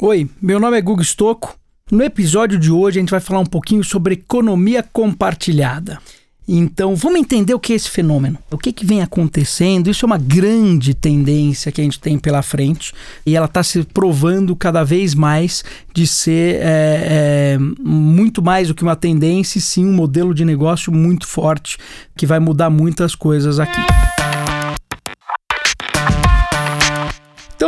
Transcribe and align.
Oi, 0.00 0.30
meu 0.40 0.60
nome 0.60 0.78
é 0.78 0.80
Gugu 0.80 1.02
Stocco. 1.02 1.58
No 1.90 2.04
episódio 2.04 2.56
de 2.56 2.70
hoje 2.70 2.98
a 2.98 3.02
gente 3.02 3.10
vai 3.10 3.18
falar 3.18 3.40
um 3.40 3.46
pouquinho 3.46 3.82
sobre 3.82 4.14
economia 4.14 4.80
compartilhada. 4.80 5.98
Então, 6.46 6.94
vamos 6.94 7.18
entender 7.18 7.52
o 7.52 7.58
que 7.58 7.72
é 7.72 7.76
esse 7.76 7.90
fenômeno, 7.90 8.38
o 8.48 8.56
que, 8.56 8.72
que 8.72 8.86
vem 8.86 9.02
acontecendo. 9.02 9.90
Isso 9.90 10.04
é 10.04 10.06
uma 10.06 10.16
grande 10.16 10.94
tendência 10.94 11.72
que 11.72 11.80
a 11.80 11.84
gente 11.84 11.98
tem 11.98 12.16
pela 12.16 12.42
frente 12.42 12.94
e 13.26 13.34
ela 13.34 13.46
está 13.46 13.60
se 13.64 13.82
provando 13.82 14.54
cada 14.54 14.84
vez 14.84 15.16
mais 15.16 15.64
de 15.92 16.06
ser 16.06 16.60
é, 16.60 17.56
é, 17.56 17.58
muito 17.80 18.40
mais 18.40 18.68
do 18.68 18.76
que 18.76 18.84
uma 18.84 18.94
tendência, 18.94 19.58
e 19.58 19.60
sim 19.60 19.84
um 19.84 19.92
modelo 19.92 20.32
de 20.32 20.44
negócio 20.44 20.92
muito 20.92 21.26
forte 21.26 21.76
que 22.16 22.24
vai 22.24 22.38
mudar 22.38 22.70
muitas 22.70 23.16
coisas 23.16 23.58
aqui. 23.58 23.80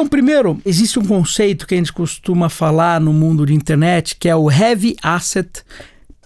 Então, 0.00 0.08
primeiro, 0.08 0.58
existe 0.64 0.98
um 0.98 1.04
conceito 1.04 1.66
que 1.66 1.74
a 1.74 1.76
gente 1.76 1.92
costuma 1.92 2.48
falar 2.48 2.98
no 2.98 3.12
mundo 3.12 3.44
de 3.44 3.52
internet 3.52 4.16
que 4.16 4.30
é 4.30 4.34
o 4.34 4.50
heavy 4.50 4.96
asset 5.02 5.62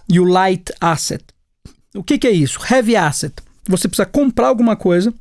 e 0.07 0.17
o 0.17 0.23
light 0.23 0.71
asset. 0.79 1.21
O 1.93 2.01
que, 2.01 2.17
que 2.17 2.25
é 2.25 2.31
isso? 2.31 2.57
Heavy 2.71 2.95
asset. 2.95 3.33
Você 3.67 3.89
precisa 3.89 4.05
comprar 4.05 4.47
alguma 4.47 4.77
coisa 4.77 5.13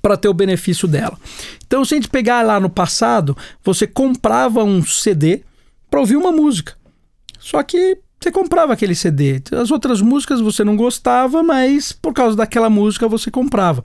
para 0.00 0.16
ter 0.16 0.30
o 0.30 0.32
benefício 0.32 0.88
dela. 0.88 1.18
Então, 1.66 1.84
se 1.84 1.92
a 1.92 1.98
gente 1.98 2.08
pegar 2.08 2.40
lá 2.40 2.58
no 2.58 2.70
passado, 2.70 3.36
você 3.62 3.86
comprava 3.86 4.64
um 4.64 4.82
CD 4.82 5.42
para 5.90 6.00
ouvir 6.00 6.16
uma 6.16 6.32
música. 6.32 6.72
Só 7.38 7.62
que 7.62 7.98
você 8.18 8.32
comprava 8.32 8.72
aquele 8.72 8.94
CD. 8.94 9.42
As 9.52 9.70
outras 9.70 10.00
músicas 10.00 10.40
você 10.40 10.64
não 10.64 10.74
gostava, 10.74 11.42
mas 11.42 11.92
por 11.92 12.14
causa 12.14 12.34
daquela 12.34 12.70
música 12.70 13.06
você 13.06 13.30
comprava. 13.30 13.84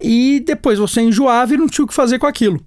E 0.00 0.40
depois 0.40 0.78
você 0.78 1.02
enjoava 1.02 1.52
e 1.52 1.58
não 1.58 1.68
tinha 1.68 1.84
o 1.84 1.88
que 1.88 1.92
fazer 1.92 2.18
com 2.18 2.26
aquilo. 2.26 2.58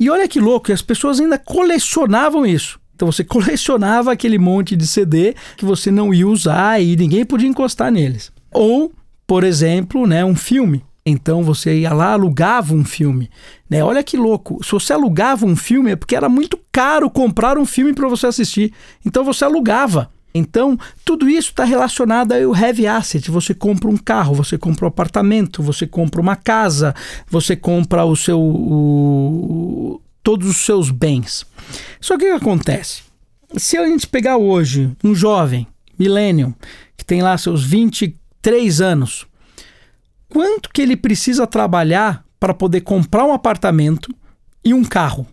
E 0.00 0.08
olha 0.08 0.26
que 0.26 0.40
louco, 0.40 0.72
as 0.72 0.80
pessoas 0.80 1.20
ainda 1.20 1.38
colecionavam 1.38 2.46
isso. 2.46 2.80
Então 2.96 3.12
você 3.12 3.22
colecionava 3.24 4.10
aquele 4.10 4.38
monte 4.38 4.74
de 4.74 4.86
CD 4.86 5.34
que 5.58 5.64
você 5.66 5.90
não 5.90 6.14
ia 6.14 6.26
usar 6.26 6.82
e 6.82 6.96
ninguém 6.96 7.24
podia 7.24 7.48
encostar 7.48 7.92
neles. 7.92 8.32
Ou, 8.50 8.90
por 9.26 9.44
exemplo, 9.44 10.06
né, 10.06 10.24
um 10.24 10.34
filme. 10.34 10.82
Então 11.04 11.42
você 11.42 11.80
ia 11.80 11.92
lá, 11.92 12.12
alugava 12.12 12.74
um 12.74 12.84
filme. 12.84 13.30
Né? 13.68 13.84
Olha 13.84 14.02
que 14.02 14.16
louco. 14.16 14.64
Se 14.64 14.72
você 14.72 14.94
alugava 14.94 15.44
um 15.44 15.56
filme 15.56 15.90
é 15.90 15.96
porque 15.96 16.16
era 16.16 16.28
muito 16.28 16.58
caro 16.72 17.10
comprar 17.10 17.58
um 17.58 17.66
filme 17.66 17.92
para 17.92 18.08
você 18.08 18.26
assistir. 18.26 18.72
Então 19.04 19.22
você 19.22 19.44
alugava. 19.44 20.10
Então, 20.34 20.78
tudo 21.04 21.28
isso 21.28 21.50
está 21.50 21.64
relacionado 21.64 22.32
ao 22.32 22.54
heavy 22.54 22.86
asset. 22.86 23.30
Você 23.30 23.54
compra 23.54 23.88
um 23.88 23.96
carro, 23.96 24.34
você 24.34 24.56
compra 24.56 24.84
um 24.86 24.88
apartamento, 24.88 25.62
você 25.62 25.86
compra 25.86 26.20
uma 26.20 26.36
casa, 26.36 26.94
você 27.28 27.56
compra 27.56 28.04
o 28.04 28.14
seu, 28.14 28.40
o, 28.40 30.00
todos 30.22 30.48
os 30.48 30.58
seus 30.58 30.90
bens. 30.90 31.44
Só 32.00 32.16
que 32.16 32.24
o 32.24 32.28
que 32.28 32.42
acontece? 32.44 33.02
Se 33.56 33.76
a 33.76 33.86
gente 33.86 34.06
pegar 34.06 34.36
hoje 34.36 34.92
um 35.02 35.14
jovem, 35.14 35.66
millennium, 35.98 36.54
que 36.96 37.04
tem 37.04 37.20
lá 37.20 37.36
seus 37.36 37.64
23 37.64 38.80
anos, 38.80 39.26
quanto 40.28 40.70
que 40.70 40.80
ele 40.80 40.96
precisa 40.96 41.46
trabalhar 41.46 42.24
para 42.38 42.54
poder 42.54 42.82
comprar 42.82 43.24
um 43.24 43.32
apartamento 43.32 44.14
e 44.64 44.72
um 44.72 44.84
carro? 44.84 45.26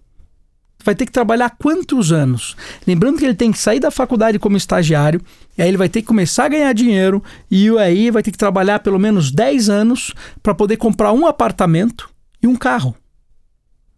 Vai 0.83 0.95
ter 0.95 1.05
que 1.05 1.11
trabalhar 1.11 1.49
quantos 1.57 2.11
anos? 2.11 2.55
Lembrando 2.85 3.17
que 3.17 3.25
ele 3.25 3.33
tem 3.33 3.51
que 3.51 3.59
sair 3.59 3.79
da 3.79 3.91
faculdade 3.91 4.39
como 4.39 4.55
estagiário, 4.55 5.21
e 5.57 5.61
aí 5.61 5.67
ele 5.67 5.77
vai 5.77 5.89
ter 5.89 6.01
que 6.01 6.07
começar 6.07 6.45
a 6.45 6.49
ganhar 6.49 6.73
dinheiro, 6.73 7.23
e 7.51 7.69
aí 7.77 8.09
vai 8.11 8.23
ter 8.23 8.31
que 8.31 8.37
trabalhar 8.37 8.79
pelo 8.79 8.99
menos 8.99 9.31
10 9.31 9.69
anos 9.69 10.13
para 10.41 10.53
poder 10.53 10.77
comprar 10.77 11.11
um 11.11 11.27
apartamento 11.27 12.09
e 12.41 12.47
um 12.47 12.55
carro 12.55 12.95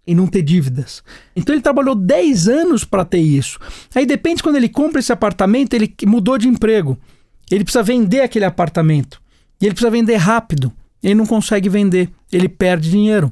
e 0.10 0.16
não 0.16 0.26
ter 0.26 0.42
dívidas. 0.42 1.04
Então 1.36 1.54
ele 1.54 1.62
trabalhou 1.62 1.94
10 1.94 2.48
anos 2.48 2.84
para 2.84 3.06
ter 3.06 3.20
isso. 3.20 3.60
Aí 3.94 4.08
depende 4.08 4.42
quando 4.42 4.56
ele 4.56 4.68
compra 4.68 5.00
esse 5.00 5.14
apartamento, 5.14 5.76
ele 5.76 5.94
mudou 6.08 6.36
de 6.36 6.48
emprego. 6.48 6.98
Ele 7.52 7.64
precisa 7.64 7.84
vender 7.84 8.22
aquele 8.22 8.46
apartamento. 8.46 9.22
E 9.62 9.66
ele 9.66 9.76
precisa 9.76 9.92
vender 9.92 10.16
rápido. 10.16 10.74
Ele 11.04 11.14
não 11.14 11.28
consegue 11.28 11.70
vender, 11.70 12.10
ele 12.32 12.50
perde 12.50 12.90
dinheiro. 12.90 13.32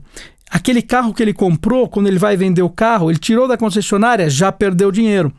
Aquele 0.49 0.81
carro 0.81 1.13
que 1.13 1.21
ele 1.21 1.33
comprou, 1.33 1.89
quando 1.89 2.07
ele 2.07 2.19
vai 2.19 2.37
vender 2.37 2.61
o 2.61 2.69
carro, 2.69 3.09
ele 3.11 3.19
tirou 3.19 3.47
da 3.47 3.57
concessionária, 3.57 4.29
já 4.29 4.51
perdeu 4.51 4.91
dinheiro. 4.91 5.33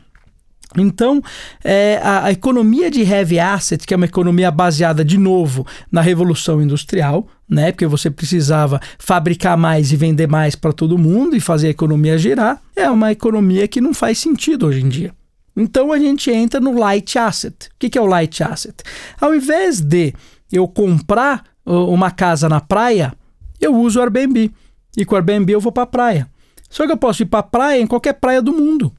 Então, 0.77 1.19
é, 1.63 1.99
a, 2.03 2.25
a, 2.25 2.31
economia 2.31 2.91
de 2.91 3.01
heavy 3.01 3.39
asset, 3.39 3.87
que 3.87 3.93
é 3.93 3.97
uma 3.97 4.05
economia 4.05 4.51
baseada 4.51 5.03
de 5.03 5.17
novo 5.17 5.65
na 5.91 5.99
revolução 5.99 6.61
industrial, 6.61 7.27
né, 7.49 7.71
porque 7.71 7.87
você 7.87 8.11
precisava 8.11 8.79
fabricar 8.99 9.57
mais 9.57 9.91
e 9.91 9.95
vender 9.95 10.27
mais 10.27 10.55
para 10.55 10.71
todo 10.71 10.97
mundo 10.97 11.35
e 11.35 11.39
fazer 11.39 11.67
a 11.67 11.71
economia 11.71 12.19
girar, 12.19 12.61
é 12.75 12.87
uma 12.87 13.11
economia 13.11 13.67
que 13.67 13.81
não 13.81 13.95
faz 13.95 14.19
sentido 14.19 14.67
hoje 14.67 14.81
em 14.81 14.89
dia. 14.89 15.11
Então 15.57 15.91
a 15.91 15.97
gente 15.97 16.29
entra 16.29 16.59
no 16.59 16.77
light 16.77 17.17
asset. 17.17 17.67
O 17.67 17.71
que, 17.79 17.89
que 17.89 17.97
é 17.97 18.01
o 18.01 18.05
light 18.05 18.43
asset? 18.43 18.75
Ao 19.19 19.33
invés 19.33 19.81
de 19.81 20.13
eu 20.51 20.67
comprar 20.67 21.43
uma 21.65 22.11
casa 22.11 22.47
na 22.47 22.61
praia, 22.61 23.13
eu 23.59 23.75
uso 23.75 23.99
o 23.99 24.03
Airbnb. 24.03 24.51
E 24.97 25.05
com 25.05 25.15
o 25.15 25.17
Airbnb 25.17 25.53
eu 25.53 25.61
vou 25.61 25.71
para 25.71 25.83
a 25.83 25.87
praia. 25.87 26.27
Só 26.69 26.85
que 26.85 26.91
eu 26.91 26.97
posso 26.97 27.23
ir 27.23 27.25
para 27.25 27.39
a 27.39 27.43
praia 27.43 27.81
em 27.81 27.87
qualquer 27.87 28.13
praia 28.13 28.41
do 28.41 28.53
mundo. 28.53 28.93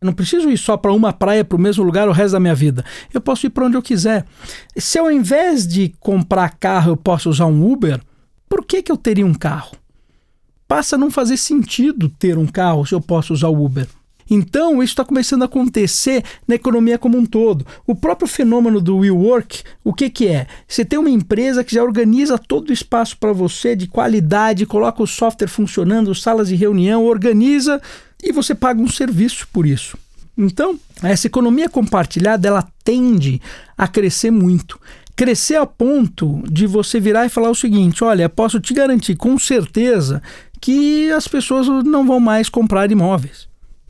Eu 0.00 0.06
não 0.06 0.12
preciso 0.12 0.50
ir 0.50 0.58
só 0.58 0.76
para 0.76 0.92
uma 0.92 1.12
praia, 1.12 1.44
para 1.44 1.56
o 1.56 1.60
mesmo 1.60 1.82
lugar 1.82 2.08
o 2.08 2.12
resto 2.12 2.32
da 2.32 2.40
minha 2.40 2.54
vida. 2.54 2.84
Eu 3.12 3.20
posso 3.20 3.46
ir 3.46 3.50
para 3.50 3.66
onde 3.66 3.76
eu 3.76 3.82
quiser. 3.82 4.26
Se 4.76 4.98
ao 4.98 5.10
invés 5.10 5.66
de 5.66 5.94
comprar 6.00 6.56
carro 6.58 6.92
eu 6.92 6.96
posso 6.96 7.30
usar 7.30 7.46
um 7.46 7.70
Uber, 7.70 8.00
por 8.48 8.64
que, 8.64 8.82
que 8.82 8.92
eu 8.92 8.96
teria 8.96 9.24
um 9.24 9.34
carro? 9.34 9.76
Passa 10.68 10.96
a 10.96 10.98
não 10.98 11.10
fazer 11.10 11.36
sentido 11.36 12.08
ter 12.08 12.36
um 12.36 12.46
carro 12.46 12.84
se 12.84 12.94
eu 12.94 13.00
posso 13.00 13.32
usar 13.32 13.48
o 13.48 13.64
Uber. 13.64 13.86
Então, 14.28 14.82
isso 14.82 14.92
está 14.92 15.04
começando 15.04 15.42
a 15.42 15.46
acontecer 15.46 16.24
na 16.46 16.56
economia 16.56 16.98
como 16.98 17.16
um 17.16 17.24
todo. 17.24 17.66
O 17.86 17.94
próprio 17.94 18.28
fenômeno 18.28 18.80
do 18.80 18.98
WeWork, 18.98 19.62
o 19.84 19.94
que, 19.94 20.10
que 20.10 20.26
é? 20.26 20.46
Você 20.66 20.84
tem 20.84 20.98
uma 20.98 21.10
empresa 21.10 21.62
que 21.62 21.74
já 21.74 21.82
organiza 21.82 22.38
todo 22.38 22.70
o 22.70 22.72
espaço 22.72 23.16
para 23.18 23.32
você 23.32 23.76
de 23.76 23.86
qualidade, 23.86 24.66
coloca 24.66 25.02
o 25.02 25.06
software 25.06 25.48
funcionando, 25.48 26.14
salas 26.14 26.48
de 26.48 26.56
reunião, 26.56 27.04
organiza 27.04 27.80
e 28.22 28.32
você 28.32 28.54
paga 28.54 28.80
um 28.80 28.88
serviço 28.88 29.46
por 29.52 29.66
isso. 29.66 29.96
Então, 30.36 30.78
essa 31.02 31.26
economia 31.26 31.68
compartilhada, 31.68 32.46
ela 32.46 32.68
tende 32.84 33.40
a 33.76 33.88
crescer 33.88 34.30
muito. 34.30 34.78
Crescer 35.14 35.56
a 35.56 35.64
ponto 35.64 36.42
de 36.50 36.66
você 36.66 37.00
virar 37.00 37.24
e 37.24 37.30
falar 37.30 37.48
o 37.48 37.54
seguinte: 37.54 38.04
olha, 38.04 38.28
posso 38.28 38.60
te 38.60 38.74
garantir 38.74 39.16
com 39.16 39.38
certeza 39.38 40.22
que 40.60 41.10
as 41.10 41.26
pessoas 41.26 41.66
não 41.84 42.06
vão 42.06 42.20
mais 42.20 42.50
comprar 42.50 42.90
imóveis. 42.90 43.48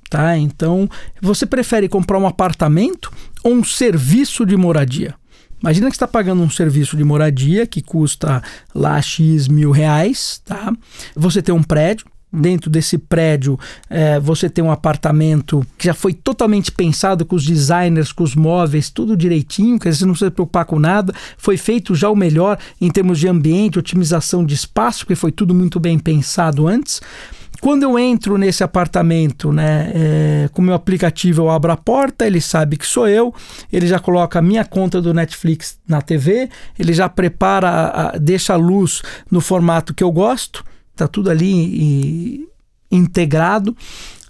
Tá? 0.08 0.36
Então, 0.38 0.88
você 1.20 1.44
prefere 1.44 1.88
comprar 1.88 2.18
um 2.18 2.26
apartamento 2.26 3.10
ou 3.42 3.52
um 3.52 3.64
serviço 3.64 4.46
de 4.46 4.56
moradia? 4.56 5.14
Imagina 5.60 5.88
que 5.88 5.96
está 5.96 6.06
pagando 6.06 6.42
um 6.42 6.50
serviço 6.50 6.96
de 6.96 7.02
moradia 7.02 7.66
que 7.66 7.82
custa 7.82 8.42
lá 8.74 9.00
X 9.00 9.48
mil 9.48 9.70
reais, 9.70 10.40
tá? 10.44 10.72
Você 11.16 11.42
tem 11.42 11.54
um 11.54 11.62
prédio, 11.62 12.06
dentro 12.32 12.68
desse 12.68 12.98
prédio 12.98 13.58
é, 13.88 14.20
você 14.20 14.50
tem 14.50 14.62
um 14.62 14.70
apartamento 14.70 15.64
que 15.78 15.86
já 15.86 15.94
foi 15.94 16.12
totalmente 16.12 16.70
pensado 16.70 17.24
com 17.24 17.36
os 17.36 17.44
designers, 17.44 18.12
com 18.12 18.22
os 18.24 18.34
móveis, 18.34 18.90
tudo 18.90 19.16
direitinho, 19.16 19.78
que 19.78 19.90
você 19.90 20.04
não 20.04 20.12
precisa 20.12 20.30
se 20.30 20.34
preocupar 20.34 20.64
com 20.64 20.78
nada. 20.78 21.14
Foi 21.38 21.56
feito 21.56 21.94
já 21.94 22.10
o 22.10 22.16
melhor 22.16 22.58
em 22.80 22.90
termos 22.90 23.18
de 23.18 23.28
ambiente, 23.28 23.78
otimização 23.78 24.44
de 24.44 24.54
espaço, 24.54 25.00
porque 25.00 25.14
foi 25.14 25.32
tudo 25.32 25.54
muito 25.54 25.80
bem 25.80 25.98
pensado 25.98 26.66
antes. 26.66 27.00
Quando 27.60 27.82
eu 27.82 27.98
entro 27.98 28.38
nesse 28.38 28.62
apartamento, 28.62 29.52
né, 29.52 29.92
é, 29.94 30.48
com 30.52 30.62
meu 30.62 30.74
aplicativo, 30.74 31.42
eu 31.42 31.50
abro 31.50 31.72
a 31.72 31.76
porta, 31.76 32.26
ele 32.26 32.40
sabe 32.40 32.76
que 32.76 32.86
sou 32.86 33.08
eu, 33.08 33.34
ele 33.72 33.86
já 33.86 33.98
coloca 33.98 34.38
a 34.38 34.42
minha 34.42 34.64
conta 34.64 35.00
do 35.00 35.14
Netflix 35.14 35.78
na 35.88 36.00
TV, 36.00 36.48
ele 36.78 36.92
já 36.92 37.08
prepara, 37.08 37.68
a, 37.68 38.18
deixa 38.18 38.54
a 38.54 38.56
luz 38.56 39.02
no 39.30 39.40
formato 39.40 39.94
que 39.94 40.04
eu 40.04 40.12
gosto 40.12 40.64
tá 40.96 41.06
tudo 41.06 41.30
ali 41.30 41.52
e, 41.52 42.48
integrado. 42.90 43.76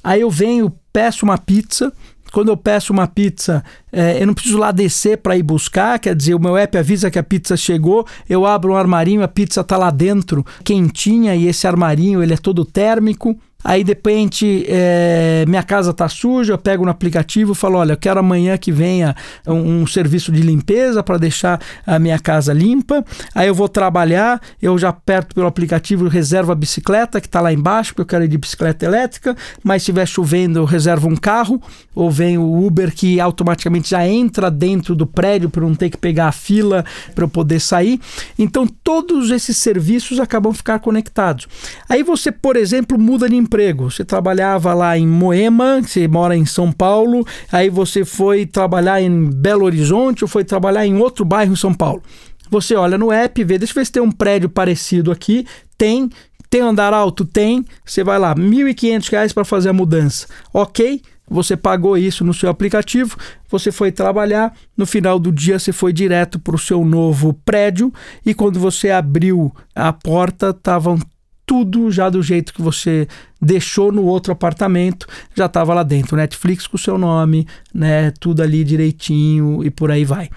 Aí 0.02 0.20
eu 0.20 0.30
venho, 0.30 0.72
peço 0.92 1.24
uma 1.24 1.38
pizza. 1.38 1.92
Quando 2.32 2.48
eu 2.48 2.56
peço 2.56 2.92
uma 2.92 3.06
pizza, 3.06 3.64
é, 3.92 4.20
eu 4.20 4.26
não 4.26 4.34
preciso 4.34 4.58
lá 4.58 4.70
descer 4.70 5.18
para 5.18 5.36
ir 5.36 5.42
buscar, 5.42 5.98
quer 5.98 6.14
dizer, 6.14 6.34
o 6.34 6.40
meu 6.40 6.56
app 6.56 6.76
avisa 6.76 7.10
que 7.10 7.18
a 7.18 7.22
pizza 7.22 7.56
chegou, 7.56 8.06
eu 8.28 8.44
abro 8.44 8.72
um 8.72 8.76
armarinho, 8.76 9.22
a 9.22 9.28
pizza 9.28 9.60
está 9.60 9.76
lá 9.76 9.90
dentro, 9.90 10.44
quentinha, 10.64 11.34
e 11.34 11.46
esse 11.46 11.66
armarinho 11.66 12.22
ele 12.22 12.34
é 12.34 12.36
todo 12.36 12.64
térmico. 12.64 13.38
Aí 13.68 13.82
de 13.82 13.90
repente 13.90 14.64
é, 14.68 15.44
minha 15.48 15.62
casa 15.64 15.92
tá 15.92 16.08
suja, 16.08 16.52
eu 16.52 16.58
pego 16.58 16.84
no 16.84 16.90
aplicativo 16.92 17.50
e 17.50 17.54
falo: 17.56 17.78
olha, 17.78 17.94
eu 17.94 17.96
quero 17.96 18.20
amanhã 18.20 18.56
que 18.56 18.70
venha 18.70 19.16
um, 19.44 19.82
um 19.82 19.86
serviço 19.88 20.30
de 20.30 20.40
limpeza 20.40 21.02
para 21.02 21.18
deixar 21.18 21.60
a 21.84 21.98
minha 21.98 22.16
casa 22.16 22.52
limpa. 22.52 23.04
Aí 23.34 23.48
eu 23.48 23.54
vou 23.56 23.68
trabalhar, 23.68 24.40
eu 24.62 24.78
já 24.78 24.90
aperto 24.90 25.34
pelo 25.34 25.48
aplicativo, 25.48 26.06
reservo 26.06 26.52
a 26.52 26.54
bicicleta 26.54 27.20
que 27.20 27.26
está 27.26 27.40
lá 27.40 27.52
embaixo, 27.52 27.90
porque 27.90 28.02
eu 28.02 28.06
quero 28.06 28.24
ir 28.24 28.28
de 28.28 28.38
bicicleta 28.38 28.86
elétrica. 28.86 29.36
Mas 29.64 29.82
se 29.82 29.90
estiver 29.90 30.06
chovendo, 30.06 30.60
eu 30.60 30.64
reservo 30.64 31.08
um 31.08 31.16
carro, 31.16 31.60
ou 31.92 32.08
vem 32.08 32.38
o 32.38 32.64
Uber 32.64 32.94
que 32.94 33.18
automaticamente 33.18 33.90
já 33.90 34.06
entra 34.06 34.48
dentro 34.48 34.94
do 34.94 35.08
prédio 35.08 35.50
para 35.50 35.62
não 35.62 35.74
ter 35.74 35.90
que 35.90 35.96
pegar 35.96 36.28
a 36.28 36.32
fila 36.32 36.84
para 37.16 37.24
eu 37.24 37.28
poder 37.28 37.58
sair. 37.58 38.00
Então 38.38 38.64
todos 38.64 39.32
esses 39.32 39.56
serviços 39.56 40.20
acabam 40.20 40.54
ficar 40.54 40.78
conectados. 40.78 41.48
Aí 41.88 42.04
você, 42.04 42.30
por 42.30 42.54
exemplo, 42.54 42.96
muda 42.96 43.28
de 43.28 43.34
empresa 43.34 43.55
emprego. 43.56 43.90
Você 43.90 44.04
trabalhava 44.04 44.74
lá 44.74 44.98
em 44.98 45.06
Moema, 45.06 45.80
você 45.82 46.06
mora 46.06 46.36
em 46.36 46.44
São 46.44 46.70
Paulo, 46.70 47.26
aí 47.50 47.70
você 47.70 48.04
foi 48.04 48.44
trabalhar 48.44 49.00
em 49.00 49.30
Belo 49.30 49.64
Horizonte 49.64 50.24
ou 50.24 50.28
foi 50.28 50.44
trabalhar 50.44 50.86
em 50.86 50.98
outro 50.98 51.24
bairro 51.24 51.52
em 51.52 51.56
São 51.56 51.72
Paulo. 51.72 52.02
Você 52.50 52.74
olha 52.76 52.98
no 52.98 53.10
app, 53.10 53.42
vê, 53.42 53.58
deixa 53.58 53.72
eu 53.72 53.76
ver 53.76 53.86
se 53.86 53.92
tem 53.92 54.02
um 54.02 54.12
prédio 54.12 54.48
parecido 54.48 55.10
aqui. 55.10 55.46
Tem. 55.76 56.10
Tem 56.48 56.60
andar 56.60 56.92
alto? 56.92 57.24
Tem. 57.24 57.64
Você 57.84 58.04
vai 58.04 58.18
lá, 58.18 58.34
R$ 58.34 58.40
1.500 58.40 59.32
para 59.32 59.44
fazer 59.44 59.70
a 59.70 59.72
mudança. 59.72 60.26
Ok? 60.52 61.00
Você 61.28 61.56
pagou 61.56 61.98
isso 61.98 62.24
no 62.24 62.32
seu 62.32 62.48
aplicativo, 62.48 63.16
você 63.50 63.72
foi 63.72 63.90
trabalhar, 63.90 64.54
no 64.76 64.86
final 64.86 65.18
do 65.18 65.32
dia 65.32 65.58
você 65.58 65.72
foi 65.72 65.92
direto 65.92 66.38
para 66.38 66.54
o 66.54 66.58
seu 66.58 66.84
novo 66.84 67.32
prédio 67.44 67.92
e 68.24 68.32
quando 68.32 68.60
você 68.60 68.90
abriu 68.90 69.52
a 69.74 69.92
porta, 69.92 70.50
estavam 70.50 70.96
tudo 71.46 71.90
já 71.90 72.10
do 72.10 72.22
jeito 72.22 72.52
que 72.52 72.60
você 72.60 73.06
deixou 73.40 73.92
no 73.92 74.02
outro 74.02 74.32
apartamento, 74.32 75.06
já 75.34 75.46
estava 75.46 75.72
lá 75.72 75.84
dentro. 75.84 76.16
Netflix 76.16 76.66
com 76.66 76.76
o 76.76 76.80
seu 76.80 76.98
nome, 76.98 77.46
né? 77.72 78.10
Tudo 78.18 78.42
ali 78.42 78.64
direitinho 78.64 79.64
e 79.64 79.70
por 79.70 79.90
aí 79.90 80.04
vai. 80.04 80.28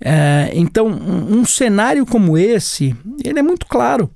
É, 0.00 0.50
então, 0.54 0.86
um, 0.86 1.40
um 1.40 1.44
cenário 1.44 2.06
como 2.06 2.38
esse, 2.38 2.94
ele 3.24 3.40
é 3.40 3.42
muito 3.42 3.66
claro. 3.66 4.08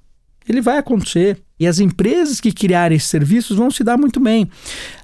Ele 0.48 0.60
vai 0.60 0.78
acontecer. 0.78 1.38
E 1.58 1.66
as 1.66 1.78
empresas 1.78 2.40
que 2.40 2.50
criarem 2.50 2.96
esses 2.96 3.08
serviços 3.08 3.56
vão 3.56 3.70
se 3.70 3.84
dar 3.84 3.96
muito 3.96 4.19
bem. 4.19 4.50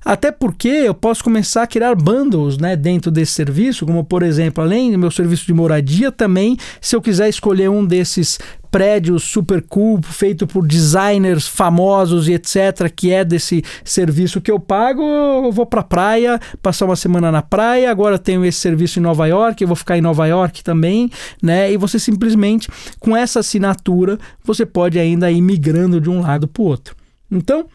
Até 0.04 0.32
porque 0.32 0.66
eu 0.66 0.92
posso 0.92 1.22
começar 1.22 1.62
a 1.62 1.66
criar 1.68 1.94
bundles 1.94 2.58
né, 2.58 2.74
dentro 2.74 3.12
desse 3.12 3.30
serviço, 3.30 3.86
como 3.86 4.02
por 4.02 4.24
exemplo, 4.24 4.64
além 4.64 4.90
do 4.90 4.98
meu 4.98 5.10
serviço 5.10 5.46
de 5.46 5.52
moradia, 5.52 6.10
também, 6.10 6.56
se 6.80 6.96
eu 6.96 7.00
quiser 7.00 7.28
escolher 7.28 7.70
um 7.70 7.86
desses 7.86 8.40
prédios 8.70 9.24
super 9.24 9.62
cool, 9.62 10.00
feito 10.02 10.46
por 10.46 10.66
designers 10.66 11.46
famosos 11.46 12.28
e 12.28 12.34
etc, 12.34 12.90
que 12.94 13.12
é 13.12 13.24
desse 13.24 13.62
serviço 13.84 14.40
que 14.40 14.50
eu 14.50 14.58
pago, 14.58 15.02
eu 15.02 15.52
vou 15.52 15.66
para 15.66 15.82
praia, 15.82 16.40
passar 16.62 16.86
uma 16.86 16.96
semana 16.96 17.32
na 17.32 17.42
praia, 17.42 17.90
agora 17.90 18.18
tenho 18.18 18.44
esse 18.44 18.60
serviço 18.60 18.98
em 18.98 19.02
Nova 19.02 19.26
York, 19.26 19.62
eu 19.62 19.68
vou 19.68 19.76
ficar 19.76 19.96
em 19.96 20.00
Nova 20.00 20.26
York 20.26 20.62
também, 20.62 21.10
né? 21.42 21.72
E 21.72 21.76
você 21.76 21.98
simplesmente, 21.98 22.68
com 22.98 23.16
essa 23.16 23.40
assinatura, 23.40 24.18
você 24.44 24.64
pode 24.64 24.98
ainda 24.98 25.30
ir 25.30 25.40
migrando 25.40 26.00
de 26.00 26.10
um 26.10 26.20
lado 26.20 26.46
para 26.46 26.62
o 26.62 26.66
outro. 26.66 26.96
Então, 27.30 27.66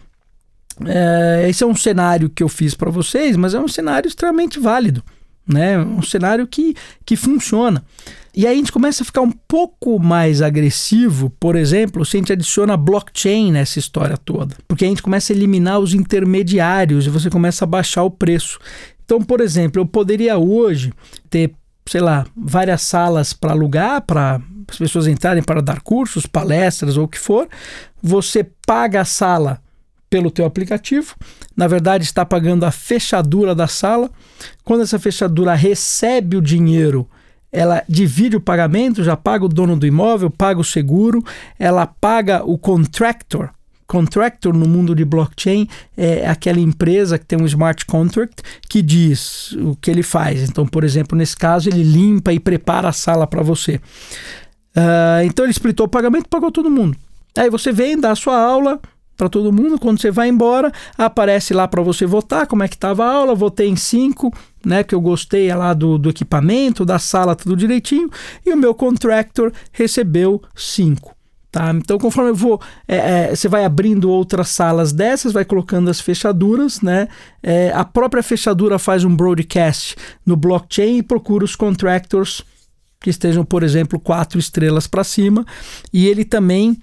é, 0.85 1.45
esse 1.49 1.63
é 1.63 1.67
um 1.67 1.75
cenário 1.75 2.29
que 2.29 2.41
eu 2.41 2.49
fiz 2.49 2.73
para 2.73 2.89
vocês, 2.89 3.37
mas 3.37 3.53
é 3.53 3.59
um 3.59 3.67
cenário 3.67 4.07
extremamente 4.07 4.59
válido, 4.59 5.03
né? 5.47 5.77
Um 5.77 6.01
cenário 6.01 6.47
que, 6.47 6.75
que 7.05 7.15
funciona. 7.15 7.83
E 8.35 8.47
aí 8.47 8.53
a 8.53 8.57
gente 8.57 8.71
começa 8.71 9.03
a 9.03 9.05
ficar 9.05 9.21
um 9.21 9.31
pouco 9.31 9.99
mais 9.99 10.41
agressivo, 10.41 11.29
por 11.39 11.55
exemplo, 11.55 12.03
se 12.03 12.17
a 12.17 12.19
gente 12.19 12.33
adiciona 12.33 12.75
blockchain 12.75 13.51
nessa 13.51 13.77
história 13.77 14.17
toda. 14.17 14.55
Porque 14.67 14.85
a 14.85 14.87
gente 14.87 15.03
começa 15.03 15.31
a 15.31 15.35
eliminar 15.35 15.79
os 15.79 15.93
intermediários 15.93 17.05
e 17.05 17.11
você 17.11 17.29
começa 17.29 17.63
a 17.63 17.67
baixar 17.67 18.01
o 18.03 18.09
preço. 18.09 18.57
Então, 19.05 19.21
por 19.21 19.39
exemplo, 19.39 19.79
eu 19.79 19.85
poderia 19.85 20.35
hoje 20.35 20.91
ter, 21.29 21.53
sei 21.85 22.01
lá, 22.01 22.25
várias 22.35 22.81
salas 22.81 23.33
para 23.33 23.51
alugar, 23.51 24.01
para 24.01 24.41
as 24.67 24.77
pessoas 24.79 25.05
entrarem 25.05 25.43
para 25.43 25.61
dar 25.61 25.81
cursos, 25.81 26.25
palestras 26.25 26.97
ou 26.97 27.03
o 27.03 27.07
que 27.07 27.19
for. 27.19 27.47
Você 28.01 28.43
paga 28.65 29.01
a 29.01 29.05
sala 29.05 29.61
pelo 30.09 30.31
teu 30.31 30.45
aplicativo. 30.45 31.15
Na 31.55 31.67
verdade, 31.67 32.03
está 32.03 32.25
pagando 32.25 32.65
a 32.65 32.71
fechadura 32.71 33.53
da 33.53 33.67
sala. 33.67 34.09
Quando 34.63 34.81
essa 34.81 34.97
fechadura 34.97 35.53
recebe 35.53 36.35
o 36.35 36.41
dinheiro 36.41 37.07
ela 37.53 37.83
divide 37.87 38.35
o 38.35 38.41
pagamento, 38.41 39.03
já 39.03 39.15
paga 39.15 39.45
o 39.45 39.47
dono 39.47 39.77
do 39.77 39.85
imóvel, 39.85 40.31
paga 40.31 40.59
o 40.59 40.63
seguro, 40.63 41.23
ela 41.59 41.85
paga 41.85 42.43
o 42.43 42.57
contractor. 42.57 43.51
Contractor 43.85 44.53
no 44.53 44.67
mundo 44.67 44.95
de 44.95 45.05
blockchain 45.05 45.67
é 45.95 46.27
aquela 46.27 46.59
empresa 46.59 47.19
que 47.19 47.25
tem 47.25 47.39
um 47.39 47.45
smart 47.45 47.85
contract 47.85 48.41
que 48.67 48.81
diz 48.81 49.51
o 49.51 49.75
que 49.75 49.91
ele 49.91 50.01
faz. 50.01 50.49
Então, 50.49 50.65
por 50.65 50.83
exemplo, 50.83 51.15
nesse 51.15 51.37
caso, 51.37 51.69
ele 51.69 51.83
limpa 51.83 52.33
e 52.33 52.39
prepara 52.39 52.89
a 52.89 52.93
sala 52.93 53.27
para 53.27 53.43
você. 53.43 53.75
Uh, 54.75 55.21
então, 55.25 55.45
ele 55.45 55.53
splitou 55.53 55.85
o 55.85 55.89
pagamento, 55.89 56.27
pagou 56.27 56.51
todo 56.51 56.71
mundo. 56.71 56.97
Aí 57.37 57.51
você 57.51 57.71
vem, 57.71 57.99
dá 57.99 58.11
a 58.11 58.15
sua 58.15 58.39
aula, 58.39 58.79
para 59.15 59.29
todo 59.29 59.51
mundo. 59.53 59.79
Quando 59.79 60.01
você 60.01 60.11
vai 60.11 60.27
embora, 60.27 60.71
aparece 60.97 61.53
lá 61.53 61.67
para 61.67 61.81
você 61.81 62.05
votar 62.05 62.47
como 62.47 62.63
é 62.63 62.67
que 62.67 62.75
estava 62.75 63.05
a 63.05 63.11
aula. 63.11 63.35
Votei 63.35 63.67
em 63.67 63.75
cinco, 63.75 64.33
né? 64.65 64.83
Que 64.83 64.95
eu 64.95 65.01
gostei 65.01 65.53
lá 65.53 65.73
do, 65.73 65.97
do 65.97 66.09
equipamento, 66.09 66.85
da 66.85 66.99
sala, 66.99 67.35
tudo 67.35 67.55
direitinho. 67.55 68.09
E 68.45 68.51
o 68.51 68.57
meu 68.57 68.73
contractor 68.73 69.51
recebeu 69.71 70.41
cinco. 70.55 71.15
Tá? 71.53 71.71
Então, 71.71 71.99
conforme 71.99 72.31
eu 72.31 72.35
vou, 72.35 72.59
é, 72.87 72.95
é, 72.95 73.35
você 73.35 73.47
vai 73.47 73.63
abrindo 73.63 74.09
outras 74.09 74.49
salas 74.49 74.91
dessas, 74.91 75.31
vai 75.31 75.45
colocando 75.45 75.87
as 75.87 76.01
fechaduras, 76.01 76.81
né? 76.81 77.07
É, 77.43 77.71
a 77.75 77.85
própria 77.85 78.23
fechadura 78.23 78.79
faz 78.79 79.03
um 79.03 79.15
broadcast 79.15 79.95
no 80.25 80.35
blockchain 80.35 80.97
e 80.97 81.03
procura 81.03 81.45
os 81.45 81.55
contractors 81.55 82.41
que 82.99 83.11
estejam, 83.11 83.45
por 83.45 83.61
exemplo, 83.61 83.99
quatro 83.99 84.39
estrelas 84.39 84.87
para 84.87 85.03
cima, 85.03 85.45
e 85.93 86.07
ele 86.07 86.25
também 86.25 86.79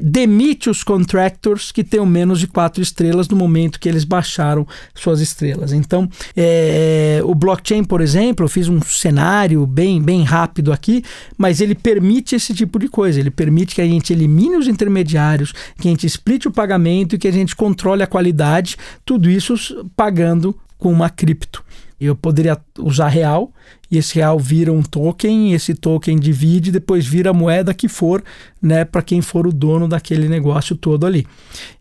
demite 0.00 0.68
os 0.68 0.82
contractors 0.82 1.70
que 1.70 1.84
tenham 1.84 2.04
menos 2.04 2.40
de 2.40 2.46
quatro 2.46 2.82
estrelas 2.82 3.28
no 3.28 3.36
momento 3.36 3.78
que 3.78 3.88
eles 3.88 4.04
baixaram 4.04 4.66
suas 4.94 5.20
estrelas. 5.20 5.72
Então, 5.72 6.08
é, 6.36 7.20
o 7.24 7.34
blockchain, 7.34 7.84
por 7.84 8.00
exemplo, 8.00 8.44
eu 8.44 8.48
fiz 8.48 8.68
um 8.68 8.80
cenário 8.80 9.64
bem, 9.66 10.02
bem 10.02 10.22
rápido 10.24 10.72
aqui, 10.72 11.04
mas 11.38 11.60
ele 11.60 11.74
permite 11.74 12.34
esse 12.34 12.52
tipo 12.52 12.78
de 12.78 12.88
coisa. 12.88 13.20
Ele 13.20 13.30
permite 13.30 13.74
que 13.74 13.80
a 13.80 13.86
gente 13.86 14.12
elimine 14.12 14.56
os 14.56 14.66
intermediários, 14.66 15.52
que 15.80 15.88
a 15.88 15.90
gente 15.90 16.06
explique 16.06 16.48
o 16.48 16.52
pagamento 16.52 17.14
e 17.14 17.18
que 17.18 17.28
a 17.28 17.32
gente 17.32 17.54
controle 17.54 18.02
a 18.02 18.06
qualidade, 18.06 18.76
tudo 19.04 19.30
isso 19.30 19.54
pagando 19.96 20.56
com 20.78 20.92
uma 20.92 21.08
cripto. 21.08 21.64
Eu 22.04 22.16
poderia 22.16 22.58
usar 22.80 23.06
real 23.08 23.52
e 23.88 23.96
esse 23.96 24.16
real 24.16 24.38
vira 24.38 24.72
um 24.72 24.82
token, 24.82 25.52
esse 25.52 25.72
token 25.72 26.18
divide, 26.18 26.72
depois 26.72 27.06
vira 27.06 27.30
a 27.30 27.32
moeda 27.32 27.72
que 27.72 27.88
for, 27.88 28.24
né, 28.60 28.84
para 28.84 29.02
quem 29.02 29.20
for 29.20 29.46
o 29.46 29.52
dono 29.52 29.86
daquele 29.86 30.28
negócio 30.28 30.74
todo 30.74 31.06
ali. 31.06 31.24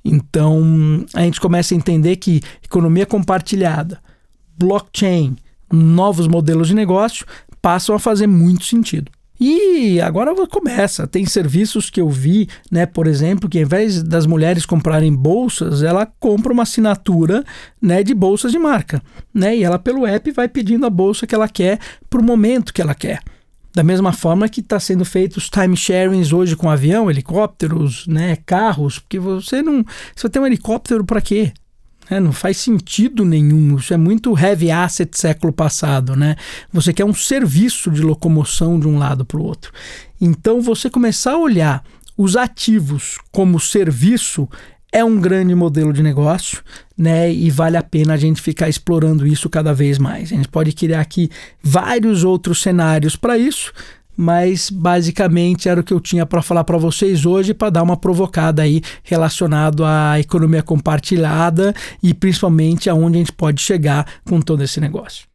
Então, 0.05 1.05
a 1.15 1.21
gente 1.21 1.41
começa 1.41 1.73
a 1.73 1.77
entender 1.77 2.17
que 2.17 2.39
economia 2.63 3.05
compartilhada, 3.05 3.99
blockchain, 4.57 5.35
novos 5.73 6.27
modelos 6.27 6.67
de 6.67 6.75
negócio 6.75 7.25
passam 7.59 7.95
a 7.95 7.99
fazer 7.99 8.27
muito 8.27 8.65
sentido. 8.65 9.11
E 9.43 9.99
agora 9.99 10.29
começa. 10.45 11.07
Tem 11.07 11.25
serviços 11.25 11.89
que 11.89 11.99
eu 11.99 12.07
vi, 12.07 12.47
né, 12.69 12.85
por 12.85 13.07
exemplo, 13.07 13.49
que 13.49 13.57
ao 13.57 13.63
invés 13.63 14.03
das 14.03 14.27
mulheres 14.27 14.67
comprarem 14.67 15.11
bolsas, 15.11 15.81
ela 15.81 16.05
compra 16.05 16.53
uma 16.53 16.61
assinatura, 16.61 17.43
né, 17.81 18.03
de 18.03 18.13
bolsas 18.13 18.51
de 18.51 18.59
marca, 18.59 19.01
né? 19.33 19.57
E 19.57 19.63
ela 19.63 19.79
pelo 19.79 20.05
app 20.05 20.29
vai 20.29 20.47
pedindo 20.47 20.85
a 20.85 20.91
bolsa 20.91 21.25
que 21.25 21.33
ela 21.33 21.47
quer 21.47 21.79
para 22.07 22.21
o 22.21 22.23
momento 22.23 22.71
que 22.71 22.83
ela 22.83 22.93
quer. 22.93 23.19
Da 23.73 23.83
mesma 23.83 24.13
forma 24.13 24.47
que 24.47 24.59
está 24.59 24.79
sendo 24.79 25.03
feito 25.03 25.37
os 25.37 25.49
time 25.49 25.75
hoje 26.31 26.55
com 26.55 26.69
avião, 26.69 27.09
helicópteros, 27.09 28.05
né, 28.05 28.37
carros, 28.45 28.99
porque 28.99 29.17
você 29.17 29.63
não, 29.63 29.83
você 30.15 30.29
tem 30.29 30.39
um 30.39 30.45
helicóptero 30.45 31.03
para 31.03 31.19
quê? 31.19 31.51
É, 32.11 32.19
não 32.19 32.33
faz 32.33 32.57
sentido 32.57 33.23
nenhum. 33.23 33.77
Isso 33.77 33.93
é 33.93 33.97
muito 33.97 34.37
heavy 34.37 34.69
asset 34.69 35.17
século 35.17 35.53
passado, 35.53 36.13
né? 36.13 36.35
Você 36.73 36.91
quer 36.91 37.05
um 37.05 37.13
serviço 37.13 37.89
de 37.89 38.01
locomoção 38.01 38.77
de 38.77 38.85
um 38.85 38.97
lado 38.97 39.23
para 39.23 39.39
o 39.39 39.43
outro. 39.43 39.71
Então, 40.19 40.59
você 40.59 40.89
começar 40.89 41.31
a 41.31 41.37
olhar 41.37 41.81
os 42.17 42.35
ativos 42.35 43.17
como 43.31 43.61
serviço 43.61 44.45
é 44.91 45.05
um 45.05 45.21
grande 45.21 45.55
modelo 45.55 45.93
de 45.93 46.03
negócio, 46.03 46.61
né? 46.97 47.31
E 47.31 47.49
vale 47.49 47.77
a 47.77 47.83
pena 47.83 48.15
a 48.15 48.17
gente 48.17 48.41
ficar 48.41 48.67
explorando 48.67 49.25
isso 49.25 49.49
cada 49.49 49.73
vez 49.73 49.97
mais. 49.97 50.33
A 50.33 50.35
gente 50.35 50.49
pode 50.49 50.73
criar 50.73 50.99
aqui 50.99 51.29
vários 51.63 52.25
outros 52.25 52.61
cenários 52.61 53.15
para 53.15 53.37
isso, 53.37 53.71
mas 54.21 54.69
basicamente 54.69 55.67
era 55.67 55.81
o 55.81 55.83
que 55.83 55.91
eu 55.91 55.99
tinha 55.99 56.27
para 56.27 56.43
falar 56.43 56.63
para 56.63 56.77
vocês 56.77 57.25
hoje 57.25 57.55
para 57.55 57.71
dar 57.71 57.81
uma 57.81 57.97
provocada 57.97 58.61
aí 58.61 58.79
relacionado 59.01 59.83
à 59.83 60.19
economia 60.19 60.61
compartilhada 60.61 61.73
e 62.03 62.13
principalmente 62.13 62.87
aonde 62.87 63.17
a 63.17 63.19
gente 63.19 63.31
pode 63.31 63.59
chegar 63.59 64.05
com 64.23 64.39
todo 64.39 64.63
esse 64.63 64.79
negócio. 64.79 65.30